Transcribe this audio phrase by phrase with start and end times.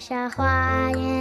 [0.00, 1.19] 小花园。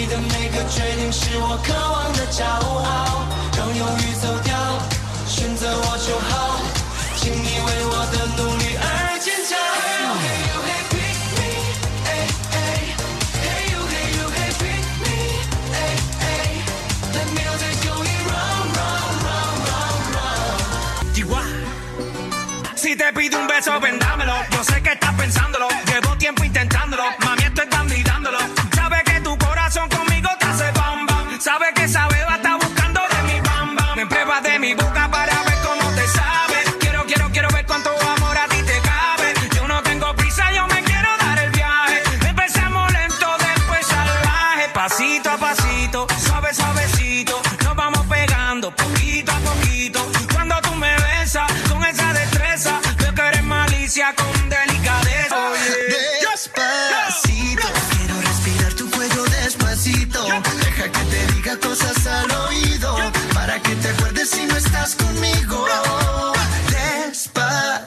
[0.00, 4.56] 你的每个决定是我渴望的骄傲让犹豫走掉
[5.26, 6.58] 选择我就好
[7.16, 11.52] 请你为我的努力而尖叫 hey u hey pick me
[12.08, 12.24] ei
[12.56, 12.96] ei
[13.44, 15.12] hey u hey u hey pick me
[15.76, 15.92] ei
[16.32, 16.64] ei
[17.12, 21.44] let music going round round round round round diwa
[22.74, 25.49] see that freedom but trouble makes it harder to pick
[45.00, 50.06] pasito a pasito, suave, suavecito, nos vamos pegando poquito a poquito.
[50.30, 55.52] Cuando tú me besas con esa destreza, yo que eres malicia con delicadeza.
[56.30, 57.66] Despacito,
[57.96, 60.26] quiero respirar tu cuello despacito.
[60.64, 62.94] Deja que te diga cosas al oído,
[63.32, 65.66] para que te acuerdes si no estás conmigo.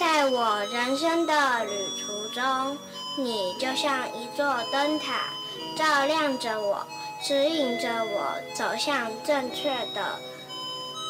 [0.00, 1.70] 在我人生的旅
[2.00, 2.78] 途中，
[3.18, 5.28] 你就像一座灯塔，
[5.76, 6.82] 照亮着我，
[7.22, 10.18] 指引着我走向正确的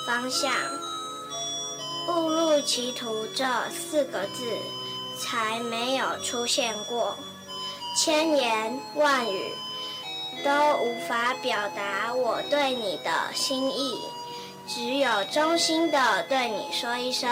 [0.04, 0.50] 方向。
[2.08, 4.58] 误入歧途这四个字
[5.20, 7.16] 才没有出现过，
[7.96, 9.52] 千言万语
[10.44, 14.00] 都无法表达我对你的心意，
[14.66, 17.31] 只有衷心的对你说一声。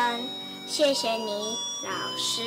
[0.69, 2.43] 谢谢你，老师。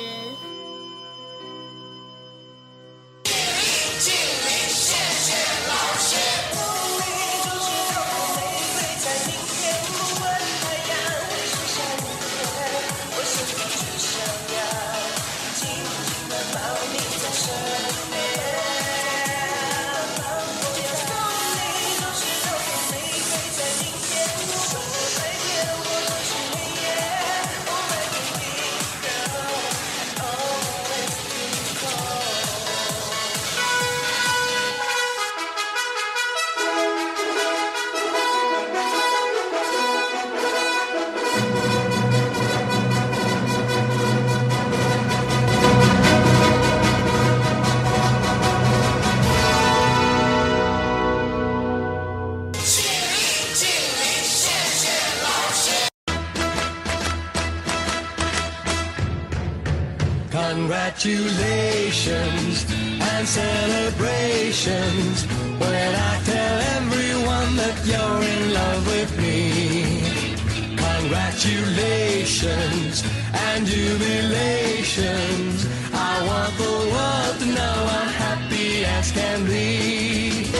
[60.52, 62.68] Congratulations
[63.00, 65.24] and celebrations
[65.58, 70.02] when I tell everyone that you're in love with me.
[70.76, 73.02] Congratulations
[73.32, 75.66] and jubilations.
[75.94, 80.52] I want the world to know I'm happy as can be.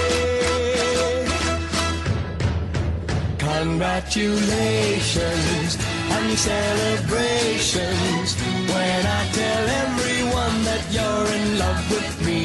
[3.37, 5.77] Congratulations
[6.17, 8.29] and celebrations
[8.73, 12.41] when I tell everyone that you're in love with me.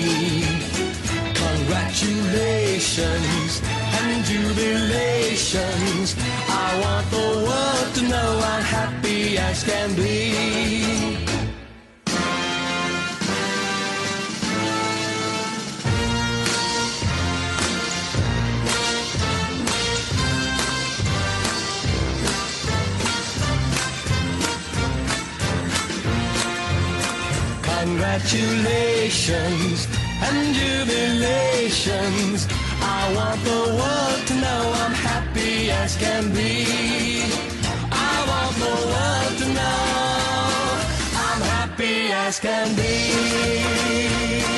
[1.45, 3.61] Congratulations
[3.99, 6.07] and jubilations.
[6.65, 10.96] I want the world to know I'm happy as can be.
[28.17, 29.87] Congratulations
[30.23, 32.47] and jubilations.
[32.81, 36.65] I want the world to know I'm happy as can be.
[37.91, 40.81] I want the world to know
[41.13, 44.56] I'm happy as can be.